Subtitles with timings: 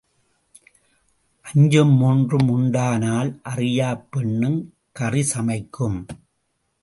[1.45, 4.59] அஞ்சும் மூன்றும் உண்டானால் அறியாப் பெண்ணும்
[4.99, 5.99] கறிசமைக்கும்